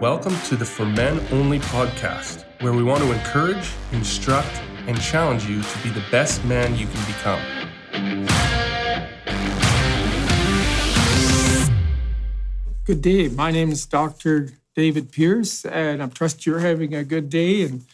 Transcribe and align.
Welcome 0.00 0.36
to 0.42 0.54
the 0.54 0.64
For 0.64 0.86
Men 0.86 1.20
Only 1.32 1.58
podcast, 1.58 2.44
where 2.60 2.72
we 2.72 2.84
want 2.84 3.02
to 3.02 3.10
encourage, 3.10 3.72
instruct, 3.90 4.62
and 4.86 5.00
challenge 5.00 5.44
you 5.46 5.60
to 5.60 5.78
be 5.82 5.88
the 5.90 6.04
best 6.08 6.44
man 6.44 6.76
you 6.76 6.86
can 6.86 7.04
become. 7.04 7.42
Good 12.84 13.02
day. 13.02 13.26
My 13.26 13.50
name 13.50 13.72
is 13.72 13.84
Dr. 13.86 14.50
David 14.76 15.10
Pierce, 15.10 15.64
and 15.64 16.00
I 16.00 16.06
trust 16.06 16.46
you're 16.46 16.60
having 16.60 16.94
a 16.94 17.02
good 17.02 17.28
day. 17.28 17.62
And 17.62 17.84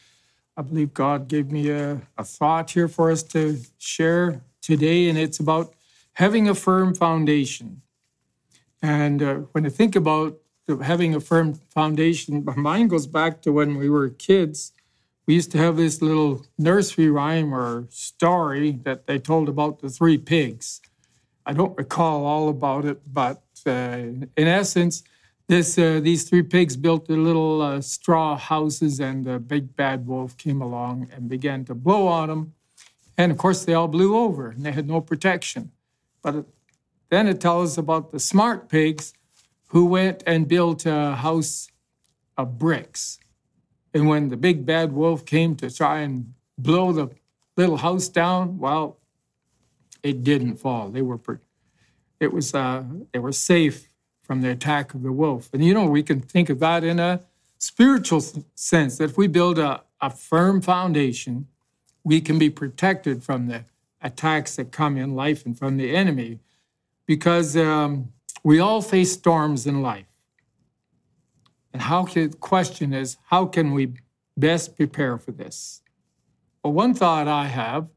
I 0.58 0.60
believe 0.60 0.92
God 0.92 1.26
gave 1.26 1.50
me 1.50 1.70
a, 1.70 2.02
a 2.18 2.24
thought 2.24 2.72
here 2.72 2.86
for 2.86 3.10
us 3.10 3.22
to 3.22 3.60
share 3.78 4.42
today, 4.60 5.08
and 5.08 5.16
it's 5.16 5.40
about 5.40 5.72
having 6.12 6.50
a 6.50 6.54
firm 6.54 6.94
foundation. 6.94 7.80
And 8.82 9.22
uh, 9.22 9.34
when 9.52 9.64
I 9.64 9.70
think 9.70 9.96
about 9.96 10.38
having 10.82 11.14
a 11.14 11.20
firm 11.20 11.54
foundation, 11.54 12.44
my 12.44 12.54
mind 12.56 12.90
goes 12.90 13.06
back 13.06 13.42
to 13.42 13.52
when 13.52 13.76
we 13.76 13.88
were 13.88 14.08
kids. 14.08 14.72
We 15.26 15.34
used 15.34 15.52
to 15.52 15.58
have 15.58 15.76
this 15.76 16.02
little 16.02 16.44
nursery 16.58 17.08
rhyme 17.08 17.54
or 17.54 17.86
story 17.90 18.72
that 18.84 19.06
they 19.06 19.18
told 19.18 19.48
about 19.48 19.80
the 19.80 19.88
three 19.88 20.18
pigs. 20.18 20.80
I 21.46 21.52
don't 21.52 21.76
recall 21.76 22.24
all 22.24 22.48
about 22.48 22.84
it, 22.84 23.00
but 23.12 23.42
uh, 23.66 23.70
in 23.70 24.30
essence, 24.36 25.02
this 25.46 25.76
uh, 25.78 26.00
these 26.02 26.28
three 26.28 26.42
pigs 26.42 26.74
built 26.76 27.06
their 27.06 27.18
little 27.18 27.60
uh, 27.60 27.80
straw 27.82 28.36
houses, 28.36 28.98
and 28.98 29.26
the 29.26 29.38
big 29.38 29.76
bad 29.76 30.06
wolf 30.06 30.36
came 30.38 30.62
along 30.62 31.08
and 31.12 31.28
began 31.28 31.66
to 31.66 31.74
blow 31.74 32.06
on 32.06 32.28
them. 32.30 32.54
And 33.18 33.30
of 33.30 33.36
course, 33.36 33.64
they 33.64 33.74
all 33.74 33.88
blew 33.88 34.16
over, 34.16 34.48
and 34.48 34.64
they 34.64 34.72
had 34.72 34.88
no 34.88 35.02
protection. 35.02 35.70
But 36.22 36.46
then 37.10 37.28
it 37.28 37.42
tells 37.42 37.72
us 37.72 37.78
about 37.78 38.10
the 38.10 38.18
smart 38.18 38.70
pigs 38.70 39.12
who 39.74 39.86
went 39.86 40.22
and 40.24 40.46
built 40.46 40.86
a 40.86 41.16
house 41.16 41.68
of 42.36 42.58
bricks. 42.58 43.18
And 43.92 44.06
when 44.06 44.28
the 44.28 44.36
big 44.36 44.64
bad 44.64 44.92
wolf 44.92 45.26
came 45.26 45.56
to 45.56 45.68
try 45.68 46.02
and 46.02 46.32
blow 46.56 46.92
the 46.92 47.10
little 47.56 47.78
house 47.78 48.08
down, 48.08 48.56
well, 48.58 48.98
it 50.04 50.22
didn't 50.22 50.58
fall. 50.58 50.90
They 50.90 51.02
were, 51.02 51.18
it 52.20 52.32
was, 52.32 52.54
uh, 52.54 52.84
they 53.12 53.18
were 53.18 53.32
safe 53.32 53.88
from 54.22 54.42
the 54.42 54.50
attack 54.50 54.94
of 54.94 55.02
the 55.02 55.10
wolf. 55.10 55.50
And 55.52 55.64
you 55.64 55.74
know, 55.74 55.86
we 55.86 56.04
can 56.04 56.20
think 56.20 56.50
of 56.50 56.60
that 56.60 56.84
in 56.84 57.00
a 57.00 57.22
spiritual 57.58 58.22
sense 58.54 58.98
that 58.98 59.10
if 59.10 59.18
we 59.18 59.26
build 59.26 59.58
a, 59.58 59.82
a 60.00 60.08
firm 60.08 60.62
foundation, 60.62 61.48
we 62.04 62.20
can 62.20 62.38
be 62.38 62.48
protected 62.48 63.24
from 63.24 63.48
the 63.48 63.64
attacks 64.00 64.54
that 64.54 64.70
come 64.70 64.96
in 64.96 65.16
life 65.16 65.44
and 65.44 65.58
from 65.58 65.78
the 65.78 65.96
enemy 65.96 66.38
because 67.06 67.56
um, 67.56 68.12
we 68.44 68.60
all 68.60 68.82
face 68.82 69.12
storms 69.12 69.66
in 69.66 69.82
life. 69.82 70.06
And 71.72 71.82
how 71.82 72.04
can, 72.04 72.30
the 72.30 72.36
question 72.36 72.92
is, 72.92 73.16
how 73.30 73.46
can 73.46 73.72
we 73.72 73.94
best 74.36 74.76
prepare 74.76 75.18
for 75.18 75.32
this? 75.32 75.82
Well, 76.62 76.74
one 76.74 76.94
thought 76.94 77.26
I 77.26 77.46
have 77.46 77.88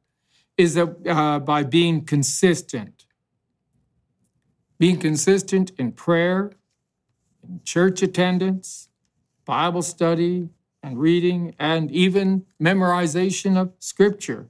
is 0.58 0.74
that 0.74 1.08
uh, 1.08 1.40
by 1.40 1.64
being 1.64 2.04
consistent, 2.04 3.06
being 4.80 4.98
consistent 4.98 5.72
in 5.78 5.92
prayer, 5.92 6.52
in 7.48 7.62
church 7.64 8.02
attendance, 8.02 8.90
Bible 9.46 9.82
study, 9.82 10.50
and 10.82 10.98
reading, 10.98 11.56
and 11.60 11.92
even 11.92 12.46
memorization 12.62 13.58
of 13.58 13.74
scripture. 13.80 14.48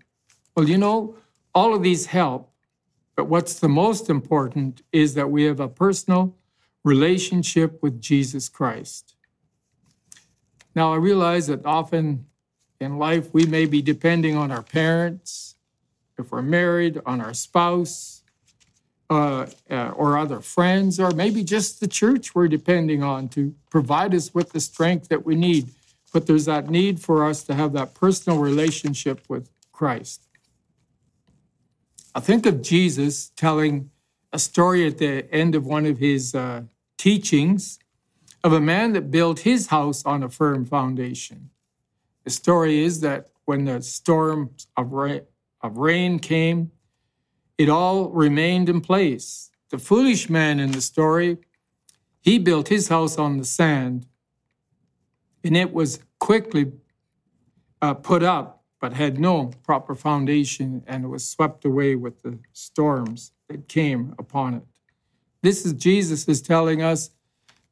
Well, 0.56 0.70
you 0.70 0.78
know, 0.78 1.16
all 1.54 1.73
of 1.73 1.84
these 1.84 2.08
help, 2.08 2.52
but 3.18 3.26
what's 3.26 3.60
the 3.60 3.68
most 3.68 4.12
important 4.12 4.84
is 4.94 5.16
that 5.16 5.32
we 5.32 5.46
have 5.46 5.60
a 5.60 5.68
personal 5.68 6.36
relationship 6.84 7.82
with 7.82 8.00
Jesus 8.00 8.48
Christ. 8.48 9.16
Now, 10.76 10.94
I 10.94 10.98
realize 10.98 11.48
that 11.48 11.66
often 11.66 12.28
in 12.80 13.00
life 13.00 13.33
we 13.33 13.48
may 13.48 13.66
be 13.66 13.82
depending 13.82 14.38
on 14.38 14.52
our 14.52 14.61
parents, 14.61 15.55
if 16.20 16.32
we're 16.32 16.44
married, 16.44 17.02
on 17.08 17.20
our 17.20 17.33
spouse, 17.33 18.22
uh, 19.10 19.48
uh, 19.72 19.89
or 19.95 20.16
other 20.16 20.39
friends, 20.39 20.99
or 20.99 21.10
maybe 21.10 21.44
just 21.44 21.80
the 21.80 21.88
church 21.88 22.36
we're 22.36 22.48
depending 22.48 23.02
on 23.02 23.30
to 23.30 23.55
provide 23.72 24.14
us 24.14 24.36
with 24.36 24.52
the 24.52 24.60
strength 24.60 25.08
that 25.08 25.26
we 25.26 25.34
need. 25.34 25.70
But 26.14 26.28
there's 26.28 26.45
that 26.45 26.70
need 26.70 26.99
for 26.99 27.26
us 27.26 27.44
to 27.45 27.55
have 27.55 27.73
that 27.73 27.95
personal 27.95 28.38
relationship 28.38 29.22
with 29.28 29.49
Christ. 29.72 30.27
I 32.16 32.20
think 32.20 32.45
of 32.45 32.62
Jesus 32.62 33.30
telling 33.36 33.92
a 34.34 34.40
story 34.40 34.88
at 34.88 34.98
the 34.98 35.32
end 35.34 35.56
of 35.56 35.66
one 35.66 35.86
of 35.86 35.98
his 35.98 36.34
uh, 36.34 36.64
teachings 36.98 37.80
of 38.44 38.54
a 38.54 38.62
man 38.62 38.94
that 38.94 39.12
built 39.12 39.40
his 39.40 39.68
house 39.68 40.06
on 40.06 40.23
a 40.23 40.30
firm 40.30 40.66
foundation. 40.66 41.50
The 42.23 42.30
story 42.30 42.84
is 42.84 43.02
that 43.02 43.30
when 43.46 43.66
the 43.66 43.82
storms 43.82 44.67
of 44.76 44.92
rain, 44.92 45.22
of 45.62 45.78
rain 45.78 46.20
came, 46.20 46.72
it 47.58 47.70
all 47.70 48.10
remained 48.10 48.70
in 48.70 48.82
place. 48.82 49.50
The 49.70 49.78
foolish 49.78 50.30
man 50.30 50.60
in 50.60 50.72
the 50.72 50.82
story, 50.82 51.38
he 52.22 52.38
built 52.40 52.67
his 52.67 52.90
house 52.90 53.17
on 53.17 53.38
the 53.38 53.46
sand, 53.46 54.06
and 55.44 55.58
it 55.58 55.73
was 55.73 56.00
quickly 56.20 56.72
uh, 57.82 57.94
put 57.94 58.23
up, 58.23 58.57
but 58.80 58.93
had 58.93 59.20
no 59.20 59.52
proper 59.64 59.95
foundation, 59.95 60.83
and 60.88 61.10
was 61.10 61.27
swept 61.27 61.65
away 61.65 61.95
with 61.95 62.21
the 62.21 62.38
storms 62.54 63.32
that 63.49 63.67
came 63.67 64.14
upon 64.20 64.54
it. 64.54 64.64
This 65.42 65.65
is 65.65 65.73
Jesus 65.73 66.27
is 66.27 66.42
telling 66.42 66.82
us 66.82 67.10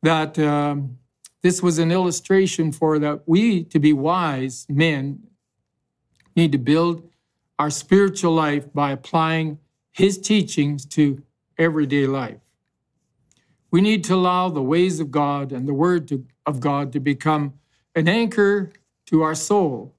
that 0.02 0.38
um, 0.40 0.98
this 1.42 1.62
was 1.62 1.80
an 1.80 1.92
illustration 1.92 2.72
for 2.72 2.98
that 3.00 3.22
we, 3.28 3.64
to 3.66 3.80
be 3.80 3.94
wise 3.94 4.66
men, 4.70 5.20
need 6.36 6.52
to 6.52 6.58
build 6.58 7.10
our 7.58 7.70
spiritual 7.70 8.34
life 8.34 8.72
by 8.74 8.92
applying 8.92 9.60
his 9.92 10.18
teachings 10.18 10.86
to 10.86 11.24
everyday 11.58 12.06
life. 12.06 12.42
We 13.72 13.82
need 13.82 14.04
to 14.06 14.16
allow 14.16 14.50
the 14.50 14.62
ways 14.62 15.00
of 15.00 15.12
God 15.12 15.52
and 15.52 15.68
the 15.68 15.74
word 15.74 16.08
to, 16.10 16.26
of 16.46 16.60
God 16.60 16.92
to 16.94 17.00
become 17.00 17.54
an 17.96 18.08
anchor 18.08 18.72
to 19.08 19.22
our 19.22 19.36
soul. 19.36 19.95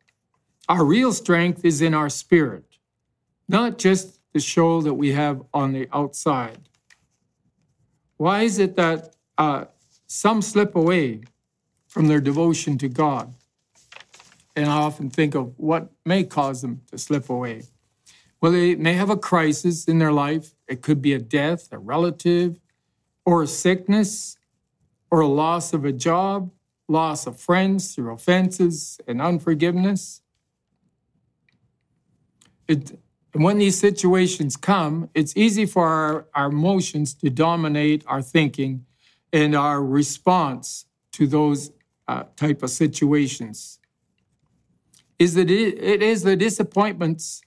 Our 0.69 0.85
real 0.85 1.13
strength 1.13 1.65
is 1.65 1.81
in 1.81 1.95
our 1.95 2.09
spirit, 2.09 2.65
not 3.49 3.79
just 3.79 4.19
the 4.33 4.41
show 4.41 4.83
that 4.83 4.95
we 4.95 5.13
have 5.13 5.43
on 5.55 5.73
the 5.73 5.89
outside. 5.93 6.69
Why 8.17 8.43
is 8.43 8.59
it 8.59 8.77
that 8.77 9.15
uh, 9.39 9.67
some 10.07 10.43
slip 10.43 10.75
away 10.75 11.23
from 11.87 12.09
their 12.09 12.21
devotion 12.21 12.79
to 12.79 12.89
God? 12.89 13.35
And 14.57 14.67
I 14.67 14.77
often 14.77 15.11
think 15.11 15.35
of 15.35 15.59
what 15.59 15.93
may 16.05 16.25
cause 16.25 16.63
them 16.63 16.81
to 16.91 16.99
slip 16.99 17.31
away. 17.31 17.63
Well, 18.41 18.53
they 18.53 18.75
may 18.75 18.95
have 18.95 19.11
a 19.11 19.17
crisis 19.17 19.87
in 19.87 19.99
their 19.99 20.13
life. 20.13 20.55
It 20.67 20.83
could 20.83 21.01
be 21.01 21.13
a 21.13 21.19
death, 21.19 21.69
a 21.73 21.79
relative, 21.79 22.59
or 23.25 23.43
a 23.43 23.47
sickness, 23.47 24.37
or 25.11 25.21
a 25.21 25.27
loss 25.27 25.73
of 25.73 25.85
a 25.85 25.93
job, 25.93 26.51
loss 26.89 27.27
of 27.27 27.39
friends 27.39 27.95
through 27.95 28.13
offenses 28.13 28.99
and 29.07 29.23
unforgiveness. 29.23 30.23
It, 32.69 32.99
when 33.33 33.59
these 33.59 33.79
situations 33.79 34.57
come, 34.57 35.11
it's 35.15 35.37
easy 35.37 35.67
for 35.67 35.87
our, 35.87 36.27
our 36.35 36.47
emotions 36.47 37.15
to 37.15 37.31
dominate 37.31 38.05
our 38.07 38.23
thinking 38.23 38.87
and 39.33 39.55
our 39.55 39.83
response 39.83 40.87
to 41.13 41.27
those 41.27 41.73
uh, 42.09 42.25
type 42.37 42.63
of 42.63 42.71
situations. 42.71 43.79
Is 45.19 45.35
that 45.35 45.51
it, 45.51 45.83
it 45.83 46.03
is 46.03 46.23
the 46.23 46.37
disappointments 46.37 47.43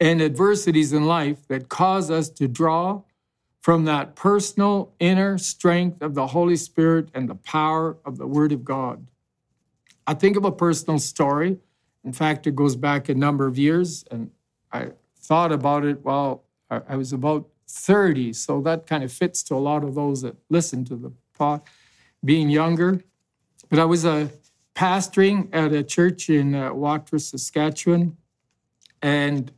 and 0.00 0.20
adversities 0.20 0.92
in 0.92 1.04
life 1.04 1.46
that 1.48 1.68
cause 1.68 2.10
us 2.10 2.28
to 2.30 2.48
draw 2.48 3.02
from 3.60 3.84
that 3.84 4.14
personal 4.14 4.92
inner 5.00 5.38
strength 5.38 6.00
of 6.00 6.14
the 6.14 6.28
Holy 6.28 6.56
Spirit 6.56 7.08
and 7.14 7.28
the 7.28 7.34
power 7.34 7.96
of 8.04 8.16
the 8.16 8.26
Word 8.26 8.52
of 8.52 8.64
God. 8.64 9.06
I 10.06 10.14
think 10.14 10.36
of 10.36 10.44
a 10.44 10.52
personal 10.52 11.00
story. 11.00 11.58
In 12.06 12.12
fact, 12.12 12.46
it 12.46 12.54
goes 12.54 12.76
back 12.76 13.08
a 13.08 13.14
number 13.14 13.48
of 13.48 13.58
years, 13.58 14.04
and 14.12 14.30
I 14.72 14.92
thought 15.18 15.50
about 15.50 15.84
it 15.84 16.04
while 16.04 16.44
I 16.70 16.94
was 16.94 17.12
about 17.12 17.48
30. 17.68 18.32
So 18.32 18.60
that 18.60 18.86
kind 18.86 19.02
of 19.02 19.12
fits 19.12 19.42
to 19.44 19.56
a 19.56 19.58
lot 19.58 19.82
of 19.82 19.96
those 19.96 20.22
that 20.22 20.36
listen 20.48 20.84
to 20.84 20.94
the 20.94 21.12
pod, 21.36 21.62
being 22.24 22.48
younger. 22.48 23.02
But 23.68 23.80
I 23.80 23.84
was 23.84 24.04
a 24.04 24.10
uh, 24.10 24.28
pastoring 24.76 25.48
at 25.52 25.72
a 25.72 25.82
church 25.82 26.30
in 26.30 26.54
uh, 26.54 26.72
Watrous, 26.72 27.30
Saskatchewan, 27.30 28.16
and 29.02 29.50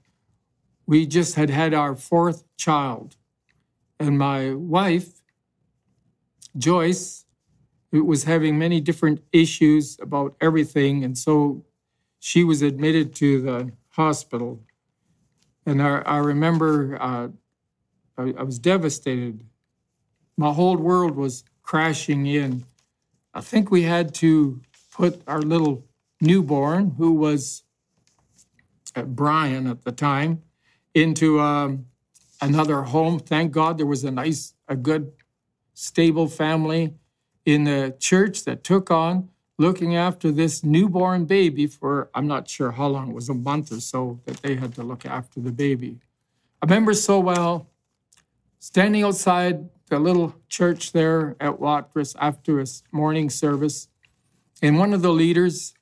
we 0.87 1.07
just 1.07 1.35
had 1.35 1.51
had 1.51 1.75
our 1.75 1.95
fourth 1.97 2.45
child. 2.57 3.17
And 4.01 4.17
my 4.17 4.55
wife, 4.55 5.21
Joyce, 6.57 7.27
was 7.93 8.25
having 8.25 8.59
many 8.59 8.81
different 8.81 9.23
issues 9.33 9.99
about 10.01 10.35
everything. 10.41 11.05
And 11.05 11.19
so 11.19 11.65
she 12.19 12.45
was 12.45 12.63
admitted 12.63 13.15
to 13.17 13.41
the 13.41 13.73
hospital. 13.91 14.61
And 15.67 15.83
I, 15.83 15.99
I 15.99 16.19
remember 16.19 16.97
uh, 17.01 17.29
I, 18.17 18.35
I 18.39 18.43
was 18.43 18.59
devastated. 18.59 19.45
My 20.37 20.53
whole 20.53 20.77
world 20.77 21.17
was 21.17 21.45
crashing 21.63 22.27
in 22.27 22.65
I 23.39 23.41
think 23.41 23.71
we 23.71 23.83
had 23.83 24.15
to 24.15 24.61
put 24.91 25.23
our 25.29 25.41
little 25.41 25.87
newborn, 26.21 26.95
who 26.99 27.13
was 27.13 27.63
uh, 28.97 29.03
Brian 29.03 29.69
at 29.69 29.85
the 29.85 29.93
time, 29.93 30.43
into 30.93 31.39
um, 31.39 31.87
another 32.41 32.83
home. 32.83 33.21
Thank 33.21 33.53
God 33.53 33.79
there 33.79 33.87
was 33.87 34.03
a 34.03 34.11
nice, 34.11 34.55
a 34.67 34.75
good, 34.75 35.13
stable 35.75 36.27
family 36.27 36.95
in 37.45 37.63
the 37.63 37.95
church 38.01 38.45
that 38.45 38.65
took 38.65 38.91
on 38.91 39.29
looking 39.59 39.97
after 39.97 40.31
this 40.31 40.63
newborn 40.63 41.25
baby 41.25 41.67
for 41.67 42.09
I'm 42.15 42.29
not 42.29 42.49
sure 42.49 42.71
how 42.71 42.87
long, 42.87 43.11
it 43.11 43.15
was 43.15 43.29
a 43.29 43.35
month 43.35 43.73
or 43.73 43.81
so 43.81 44.21
that 44.25 44.37
they 44.43 44.55
had 44.55 44.75
to 44.77 44.83
look 44.83 45.05
after 45.05 45.41
the 45.41 45.51
baby. 45.51 45.99
I 46.63 46.67
remember 46.67 46.95
so 46.95 47.19
well 47.19 47.69
standing 48.61 49.03
outside 49.03 49.69
the 49.89 49.99
little 49.99 50.35
church 50.49 50.93
there 50.93 51.37
at 51.41 51.59
Watrous 51.59 52.15
after 52.19 52.61
a 52.61 52.67
morning 52.93 53.31
service, 53.31 53.89
and 54.63 54.79
one 54.79 54.93
of 54.93 55.03
the 55.03 55.13
leaders 55.13 55.75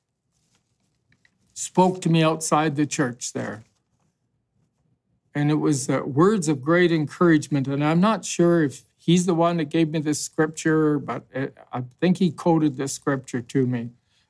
spoke 1.53 2.01
to 2.01 2.09
me 2.09 2.23
outside 2.23 2.75
the 2.75 2.85
church 2.85 3.33
there. 3.33 3.63
And 5.33 5.51
it 5.51 5.55
was 5.55 5.89
uh, 5.89 6.01
words 6.05 6.47
of 6.47 6.61
great 6.61 6.91
encouragement. 6.91 7.67
And 7.67 7.83
I'm 7.83 7.99
not 7.99 8.25
sure 8.25 8.63
if 8.63 8.83
he's 9.07 9.25
the 9.25 9.33
one 9.33 9.57
that 9.57 9.69
gave 9.69 9.89
me 9.89 9.99
this 9.99 10.21
scripture, 10.21 10.99
but 10.99 11.25
uh, 11.33 11.47
I 11.71 11.83
think 11.99 12.17
he 12.17 12.29
quoted 12.29 12.75
this 12.75 12.93
scripture 12.93 13.41
to 13.41 13.65
me 13.65 13.89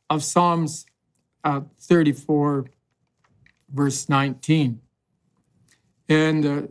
of 0.09 0.24
Psalms 0.24 0.85
uh, 1.44 1.62
34, 1.81 2.68
verse 3.74 4.07
19. 4.07 4.79
And 6.07 6.45
uh, 6.45 6.62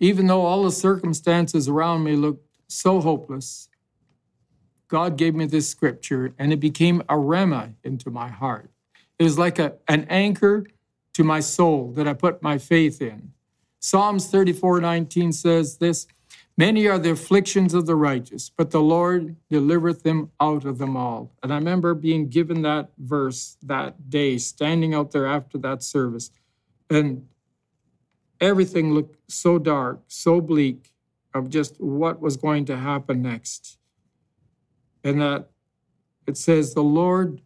even 0.00 0.26
though 0.26 0.44
all 0.44 0.64
the 0.64 0.72
circumstances 0.72 1.68
around 1.68 2.02
me 2.02 2.16
looked 2.16 2.44
so 2.66 3.00
hopeless, 3.00 3.68
God 4.88 5.16
gave 5.16 5.34
me 5.34 5.46
this 5.46 5.68
scripture 5.68 6.34
and 6.38 6.52
it 6.52 6.60
became 6.60 7.00
a 7.02 7.14
rhema 7.14 7.74
into 7.84 8.10
my 8.10 8.28
heart. 8.28 8.70
It 9.18 9.22
was 9.22 9.38
like 9.38 9.58
a, 9.60 9.74
an 9.88 10.06
anchor 10.10 10.66
to 11.14 11.24
my 11.24 11.40
soul 11.40 11.92
that 11.92 12.08
I 12.08 12.14
put 12.14 12.42
my 12.42 12.58
faith 12.58 13.00
in. 13.00 13.32
Psalms 13.78 14.26
34 14.26 14.80
19 14.80 15.32
says 15.32 15.78
this 15.78 16.08
Many 16.58 16.86
are 16.86 16.98
the 16.98 17.10
afflictions 17.10 17.74
of 17.74 17.84
the 17.84 17.96
righteous, 17.96 18.50
but 18.50 18.70
the 18.70 18.80
Lord 18.80 19.36
delivereth 19.50 20.02
them 20.02 20.30
out 20.40 20.64
of 20.64 20.78
them 20.78 20.96
all. 20.96 21.32
And 21.42 21.52
I 21.52 21.56
remember 21.56 21.92
being 21.94 22.28
given 22.28 22.62
that 22.62 22.90
verse 22.98 23.58
that 23.62 24.08
day, 24.08 24.38
standing 24.38 24.94
out 24.94 25.10
there 25.12 25.26
after 25.26 25.58
that 25.58 25.82
service. 25.82 26.30
And 26.88 27.28
everything 28.40 28.94
looked 28.94 29.30
so 29.30 29.58
dark, 29.58 30.00
so 30.08 30.40
bleak 30.40 30.92
of 31.34 31.50
just 31.50 31.78
what 31.78 32.20
was 32.20 32.38
going 32.38 32.64
to 32.66 32.78
happen 32.78 33.20
next. 33.20 33.78
And 35.04 35.20
that 35.20 35.50
it 36.26 36.38
says, 36.38 36.72
The 36.72 36.82
Lord, 36.82 37.42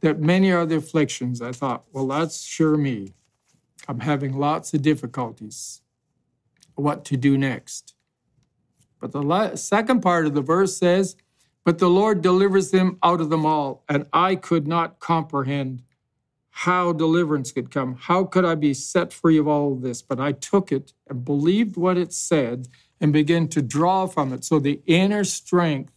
that 0.00 0.18
many 0.18 0.50
are 0.50 0.66
the 0.66 0.76
afflictions. 0.76 1.42
I 1.42 1.52
thought, 1.52 1.84
well, 1.92 2.06
that's 2.06 2.42
sure 2.42 2.76
me. 2.76 3.12
I'm 3.86 4.00
having 4.00 4.38
lots 4.38 4.72
of 4.72 4.82
difficulties. 4.82 5.82
What 6.74 7.04
to 7.06 7.16
do 7.16 7.36
next? 7.36 7.94
But 9.00 9.12
the 9.12 9.56
second 9.56 10.02
part 10.02 10.26
of 10.26 10.34
the 10.34 10.42
verse 10.42 10.76
says, 10.76 11.16
But 11.64 11.78
the 11.78 11.88
Lord 11.88 12.22
delivers 12.22 12.70
them 12.70 12.98
out 13.02 13.20
of 13.20 13.30
them 13.30 13.46
all, 13.46 13.82
and 13.88 14.06
I 14.12 14.36
could 14.36 14.68
not 14.68 15.00
comprehend 15.00 15.82
how 16.50 16.92
deliverance 16.92 17.52
could 17.52 17.70
come. 17.70 17.96
How 17.96 18.24
could 18.24 18.44
I 18.44 18.54
be 18.54 18.74
set 18.74 19.12
free 19.12 19.38
of 19.38 19.48
all 19.48 19.72
of 19.72 19.80
this? 19.80 20.02
But 20.02 20.20
I 20.20 20.32
took 20.32 20.70
it 20.70 20.92
and 21.08 21.24
believed 21.24 21.76
what 21.76 21.96
it 21.96 22.12
said 22.12 22.68
and 23.00 23.12
began 23.12 23.48
to 23.48 23.62
draw 23.62 24.06
from 24.06 24.32
it. 24.32 24.44
So 24.44 24.58
the 24.58 24.80
inner 24.86 25.24
strength 25.24 25.94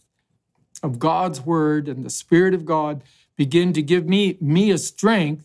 of 0.82 0.98
God's 0.98 1.40
word 1.42 1.88
and 1.88 2.04
the 2.04 2.10
Spirit 2.10 2.54
of 2.54 2.64
God 2.64 3.02
begin 3.36 3.72
to 3.74 3.82
give 3.82 4.06
me, 4.06 4.38
me 4.40 4.70
a 4.70 4.78
strength 4.78 5.44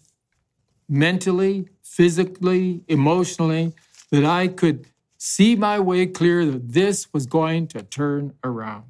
mentally, 0.87 1.67
physically, 1.83 2.81
emotionally, 2.87 3.73
that 4.11 4.23
I 4.23 4.47
could 4.47 4.87
see 5.19 5.53
my 5.55 5.79
way 5.79 6.07
clear 6.07 6.45
that 6.45 6.71
this 6.71 7.13
was 7.13 7.27
going 7.27 7.67
to 7.67 7.83
turn 7.83 8.33
around. 8.43 8.85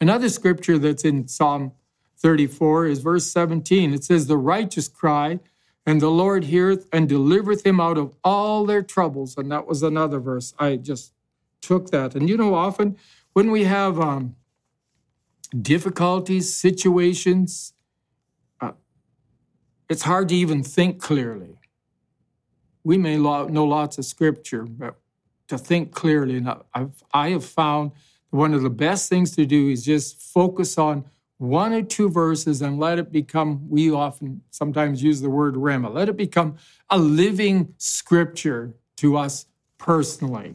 Another 0.00 0.28
scripture 0.28 0.78
that's 0.78 1.04
in 1.04 1.26
Psalm 1.26 1.72
34 2.18 2.86
is 2.86 2.98
verse 3.00 3.26
17. 3.32 3.94
It 3.94 4.04
says, 4.04 4.26
The 4.26 4.36
righteous 4.36 4.86
cry, 4.86 5.40
and 5.86 6.00
the 6.00 6.10
Lord 6.10 6.44
heareth 6.44 6.86
and 6.92 7.08
delivereth 7.08 7.64
him 7.64 7.80
out 7.80 7.98
of 7.98 8.14
all 8.22 8.66
their 8.66 8.82
troubles. 8.82 9.36
And 9.36 9.50
that 9.50 9.66
was 9.66 9.82
another 9.82 10.20
verse. 10.20 10.54
I 10.58 10.76
just 10.76 11.12
took 11.60 11.90
that. 11.90 12.14
And 12.14 12.28
you 12.28 12.36
know, 12.36 12.54
often 12.54 12.96
when 13.32 13.50
we 13.50 13.64
have 13.64 13.98
um, 13.98 14.36
difficulties, 15.58 16.54
situations, 16.54 17.72
uh, 18.60 18.72
it's 19.88 20.02
hard 20.02 20.28
to 20.28 20.34
even 20.34 20.62
think 20.62 21.00
clearly. 21.00 21.58
We 22.84 22.98
may 22.98 23.16
know 23.16 23.64
lots 23.64 23.96
of 23.96 24.04
scripture, 24.04 24.64
but 24.64 24.96
to 25.52 25.58
think 25.58 25.92
clearly, 25.92 26.38
and 26.38 26.48
I've, 26.72 27.02
I 27.12 27.28
have 27.30 27.44
found 27.44 27.92
one 28.30 28.54
of 28.54 28.62
the 28.62 28.70
best 28.70 29.10
things 29.10 29.36
to 29.36 29.44
do 29.44 29.68
is 29.68 29.84
just 29.84 30.20
focus 30.22 30.78
on 30.78 31.04
one 31.36 31.74
or 31.74 31.82
two 31.82 32.08
verses 32.08 32.62
and 32.62 32.78
let 32.78 32.98
it 32.98 33.12
become, 33.12 33.68
we 33.68 33.90
often 33.90 34.40
sometimes 34.50 35.02
use 35.02 35.20
the 35.20 35.28
word 35.28 35.54
rhema, 35.54 35.92
let 35.92 36.08
it 36.08 36.16
become 36.16 36.56
a 36.88 36.98
living 36.98 37.74
scripture 37.76 38.72
to 38.96 39.18
us 39.18 39.44
personally. 39.76 40.54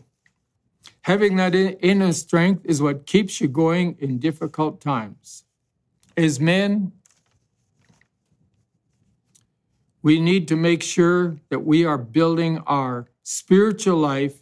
Having 1.01 1.35
that 1.35 1.53
inner 1.53 2.11
strength 2.11 2.65
is 2.65 2.81
what 2.81 3.05
keeps 3.05 3.39
you 3.39 3.47
going 3.47 3.97
in 3.99 4.17
difficult 4.17 4.81
times. 4.81 5.43
As 6.15 6.39
men, 6.39 6.91
we 10.01 10.19
need 10.19 10.47
to 10.47 10.55
make 10.55 10.81
sure 10.81 11.37
that 11.49 11.59
we 11.59 11.85
are 11.85 11.99
building 11.99 12.57
our 12.65 13.07
spiritual 13.21 13.97
life 13.97 14.41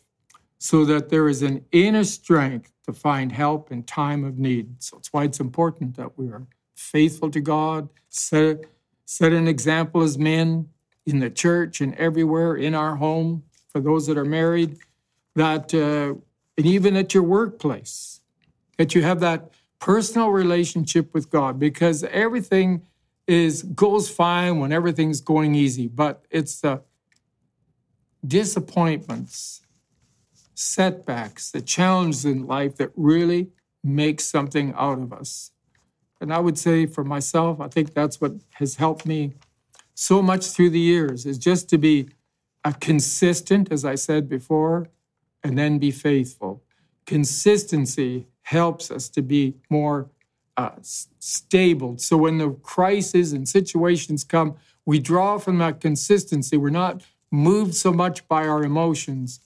so 0.65 0.83
that 0.83 1.09
there 1.09 1.29
is 1.29 1.43
an 1.43 1.63
inner 1.71 2.03
strength 2.03 2.71
to 2.83 2.91
find 2.91 3.31
help 3.31 3.71
in 3.71 3.83
time 3.83 4.23
of 4.23 4.39
need. 4.39 4.81
So 4.81 4.97
it's 4.97 5.13
why 5.13 5.25
it's 5.25 5.39
important 5.39 5.95
that 5.97 6.17
we 6.17 6.29
are 6.29 6.41
faithful 6.73 7.29
to 7.29 7.39
God, 7.39 7.87
set, 8.09 8.65
set 9.05 9.31
an 9.31 9.47
example 9.47 10.01
as 10.01 10.17
men 10.17 10.67
in 11.05 11.19
the 11.19 11.29
church 11.29 11.81
and 11.81 11.93
everywhere, 11.97 12.55
in 12.55 12.73
our 12.73 12.95
home, 12.95 13.43
for 13.69 13.79
those 13.79 14.07
that 14.07 14.17
are 14.17 14.25
married, 14.25 14.79
that, 15.35 15.71
uh, 15.71 16.15
and 16.57 16.65
even 16.65 16.95
at 16.95 17.13
your 17.13 17.21
workplace, 17.21 18.21
that 18.79 18.95
you 18.95 19.03
have 19.03 19.19
that 19.19 19.53
personal 19.77 20.29
relationship 20.29 21.13
with 21.13 21.29
God 21.29 21.59
because 21.59 22.03
everything 22.05 22.81
is 23.27 23.61
goes 23.61 24.09
fine 24.09 24.57
when 24.57 24.71
everything's 24.71 25.21
going 25.21 25.53
easy, 25.53 25.87
but 25.87 26.25
it's 26.31 26.61
the 26.61 26.81
disappointments 28.25 29.61
setbacks, 30.55 31.51
the 31.51 31.61
challenges 31.61 32.25
in 32.25 32.47
life 32.47 32.77
that 32.77 32.91
really 32.95 33.49
make 33.83 34.19
something 34.19 34.73
out 34.75 34.99
of 34.99 35.13
us. 35.13 35.51
And 36.19 36.33
I 36.33 36.39
would 36.39 36.57
say 36.57 36.85
for 36.85 37.03
myself, 37.03 37.59
I 37.59 37.67
think 37.67 37.93
that's 37.93 38.19
what 38.19 38.33
has 38.53 38.75
helped 38.75 39.05
me 39.05 39.33
so 39.93 40.21
much 40.21 40.47
through 40.47 40.71
the 40.71 40.79
years 40.79 41.25
is 41.25 41.37
just 41.37 41.69
to 41.69 41.77
be 41.77 42.09
a 42.63 42.73
consistent, 42.73 43.71
as 43.71 43.85
I 43.85 43.95
said 43.95 44.27
before, 44.27 44.89
and 45.43 45.57
then 45.57 45.77
be 45.77 45.91
faithful. 45.91 46.63
Consistency 47.05 48.27
helps 48.41 48.89
us 48.89 49.09
to 49.09 49.21
be 49.21 49.55
more 49.69 50.09
uh, 50.57 50.71
stable. 50.81 51.97
So 51.97 52.17
when 52.17 52.37
the 52.37 52.51
crises 52.51 53.33
and 53.33 53.47
situations 53.47 54.23
come, 54.23 54.55
we 54.85 54.99
draw 54.99 55.37
from 55.37 55.57
that 55.59 55.79
consistency. 55.79 56.57
We're 56.57 56.69
not 56.69 57.03
moved 57.31 57.75
so 57.75 57.91
much 57.91 58.27
by 58.27 58.47
our 58.47 58.63
emotions, 58.63 59.39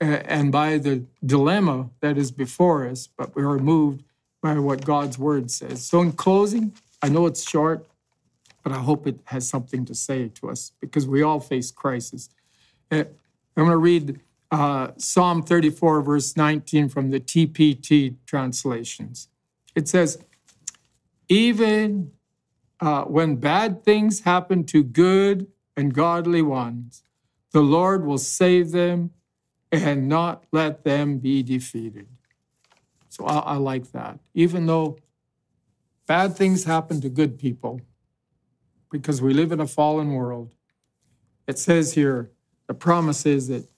and 0.00 0.52
by 0.52 0.78
the 0.78 1.04
dilemma 1.24 1.90
that 2.00 2.18
is 2.18 2.30
before 2.30 2.86
us, 2.86 3.06
but 3.06 3.34
we 3.34 3.42
are 3.42 3.58
moved 3.58 4.02
by 4.42 4.58
what 4.58 4.84
God's 4.84 5.18
word 5.18 5.50
says. 5.50 5.84
So, 5.84 6.02
in 6.02 6.12
closing, 6.12 6.72
I 7.02 7.08
know 7.08 7.26
it's 7.26 7.48
short, 7.48 7.86
but 8.62 8.72
I 8.72 8.78
hope 8.78 9.06
it 9.06 9.18
has 9.24 9.48
something 9.48 9.84
to 9.86 9.94
say 9.94 10.28
to 10.28 10.50
us 10.50 10.72
because 10.80 11.06
we 11.06 11.22
all 11.22 11.40
face 11.40 11.70
crisis. 11.70 12.28
Uh, 12.90 13.04
I'm 13.56 13.64
going 13.64 13.70
to 13.70 13.76
read 13.76 14.20
uh, 14.50 14.88
Psalm 14.96 15.42
34, 15.42 16.02
verse 16.02 16.36
19 16.36 16.88
from 16.88 17.10
the 17.10 17.20
TPT 17.20 18.16
translations. 18.26 19.28
It 19.74 19.88
says, 19.88 20.18
Even 21.28 22.12
uh, 22.80 23.04
when 23.04 23.36
bad 23.36 23.82
things 23.82 24.20
happen 24.20 24.64
to 24.64 24.82
good 24.82 25.46
and 25.76 25.94
godly 25.94 26.42
ones, 26.42 27.02
the 27.52 27.62
Lord 27.62 28.04
will 28.04 28.18
save 28.18 28.72
them 28.72 29.10
and 29.76 30.08
not 30.08 30.44
let 30.52 30.84
them 30.84 31.18
be 31.18 31.42
defeated. 31.42 32.06
So 33.08 33.24
I, 33.24 33.38
I, 33.38 33.56
like 33.56 33.92
that. 33.92 34.18
Even 34.34 34.66
though 34.66 34.98
bad 36.06 36.36
things 36.36 36.64
happen 36.64 37.00
to 37.00 37.08
good 37.08 37.38
people, 37.38 37.80
because 38.90 39.22
we 39.22 39.32
live 39.32 39.52
in 39.52 39.60
a 39.60 39.66
fallen 39.66 40.12
world, 40.12 40.54
it 41.46 41.58
says 41.58 41.94
here 41.94 42.30
the 42.66 42.74
promise 42.74 43.24
is 43.26 43.48
that 43.48 43.68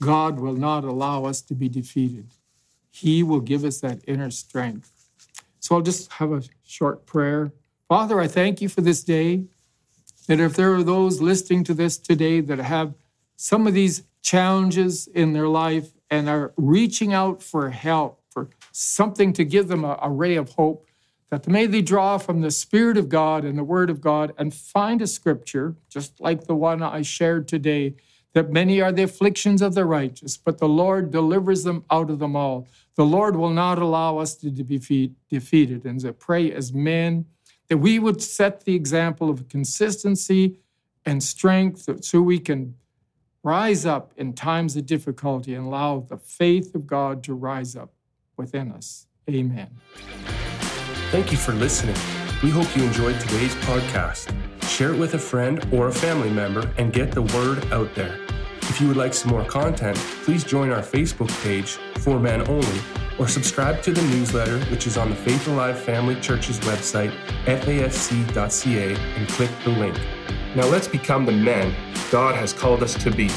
God 0.00 0.38
will 0.38 0.54
not 0.54 0.84
allow 0.84 1.24
us 1.24 1.42
to 1.42 1.54
be 1.54 1.68
defeated. 1.68 2.28
He 2.90 3.22
will 3.22 3.40
give 3.40 3.64
us 3.64 3.80
that 3.80 4.00
inner 4.06 4.30
strength. 4.30 4.92
So 5.60 5.76
I'll 5.76 5.82
just 5.82 6.12
have 6.14 6.32
a 6.32 6.42
short 6.64 7.06
prayer. 7.06 7.52
Father, 7.88 8.20
I 8.20 8.26
thank 8.26 8.60
you 8.60 8.68
for 8.68 8.80
this 8.80 9.02
day. 9.02 9.44
That 10.26 10.40
if 10.40 10.54
there 10.54 10.74
are 10.74 10.82
those 10.82 11.20
listening 11.20 11.64
to 11.64 11.74
this 11.74 11.96
today 11.96 12.40
that 12.40 12.58
have 12.58 12.94
some 13.40 13.68
of 13.68 13.72
these 13.72 14.02
challenges 14.20 15.06
in 15.06 15.32
their 15.32 15.46
life 15.46 15.92
and 16.10 16.28
are 16.28 16.52
reaching 16.56 17.12
out 17.14 17.40
for 17.40 17.70
help, 17.70 18.20
for 18.30 18.50
something 18.72 19.32
to 19.32 19.44
give 19.44 19.68
them 19.68 19.84
a, 19.84 19.96
a 20.02 20.10
ray 20.10 20.34
of 20.34 20.50
hope, 20.50 20.84
that 21.30 21.46
may 21.46 21.66
they 21.66 21.80
draw 21.80 22.18
from 22.18 22.40
the 22.40 22.50
Spirit 22.50 22.96
of 22.96 23.08
God 23.08 23.44
and 23.44 23.56
the 23.56 23.64
Word 23.64 23.90
of 23.90 24.00
God 24.00 24.32
and 24.36 24.52
find 24.52 25.00
a 25.00 25.06
scripture, 25.06 25.76
just 25.88 26.20
like 26.20 26.44
the 26.44 26.54
one 26.56 26.82
I 26.82 27.02
shared 27.02 27.46
today, 27.46 27.94
that 28.34 28.50
many 28.50 28.80
are 28.80 28.90
the 28.90 29.04
afflictions 29.04 29.62
of 29.62 29.74
the 29.74 29.84
righteous, 29.84 30.36
but 30.36 30.58
the 30.58 30.68
Lord 30.68 31.12
delivers 31.12 31.62
them 31.62 31.84
out 31.90 32.10
of 32.10 32.18
them 32.18 32.34
all. 32.34 32.66
The 32.96 33.04
Lord 33.04 33.36
will 33.36 33.50
not 33.50 33.78
allow 33.78 34.18
us 34.18 34.34
to 34.36 34.50
be 34.50 35.14
defeated. 35.30 35.84
And 35.84 36.00
to 36.00 36.12
pray 36.12 36.50
as 36.50 36.72
men 36.72 37.26
that 37.68 37.78
we 37.78 38.00
would 38.00 38.20
set 38.20 38.64
the 38.64 38.74
example 38.74 39.30
of 39.30 39.48
consistency 39.48 40.58
and 41.06 41.22
strength 41.22 41.88
so 42.04 42.20
we 42.20 42.40
can 42.40 42.74
rise 43.42 43.86
up 43.86 44.12
in 44.16 44.32
times 44.32 44.76
of 44.76 44.86
difficulty 44.86 45.54
and 45.54 45.66
allow 45.66 46.00
the 46.00 46.16
faith 46.16 46.74
of 46.74 46.86
God 46.86 47.22
to 47.24 47.34
rise 47.34 47.76
up 47.76 47.92
within 48.36 48.72
us. 48.72 49.06
Amen. 49.28 49.68
Thank 51.10 51.32
you 51.32 51.38
for 51.38 51.52
listening. 51.52 51.96
We 52.42 52.50
hope 52.50 52.74
you 52.76 52.84
enjoyed 52.84 53.18
today's 53.20 53.54
podcast. 53.56 54.34
Share 54.64 54.92
it 54.92 54.98
with 54.98 55.14
a 55.14 55.18
friend 55.18 55.66
or 55.72 55.88
a 55.88 55.92
family 55.92 56.30
member 56.30 56.70
and 56.78 56.92
get 56.92 57.10
the 57.12 57.22
word 57.22 57.72
out 57.72 57.94
there. 57.94 58.18
If 58.62 58.80
you 58.80 58.88
would 58.88 58.96
like 58.96 59.14
some 59.14 59.30
more 59.30 59.44
content, 59.44 59.96
please 60.24 60.44
join 60.44 60.70
our 60.70 60.82
Facebook 60.82 61.30
page, 61.42 61.78
For 62.00 62.20
Men 62.20 62.46
Only, 62.48 62.80
or 63.18 63.26
subscribe 63.26 63.82
to 63.82 63.92
the 63.92 64.02
newsletter, 64.02 64.60
which 64.66 64.86
is 64.86 64.98
on 64.98 65.08
the 65.08 65.16
Faith 65.16 65.48
Alive 65.48 65.78
Family 65.80 66.14
Church's 66.20 66.60
website, 66.60 67.12
fafc.ca, 67.44 68.94
and 68.94 69.28
click 69.30 69.50
the 69.64 69.70
link. 69.70 69.98
Now 70.54 70.66
let's 70.66 70.88
become 70.88 71.26
the 71.26 71.32
men 71.32 71.74
God 72.10 72.34
has 72.34 72.54
called 72.54 72.82
us 72.82 72.94
to 73.04 73.10
be. 73.10 73.28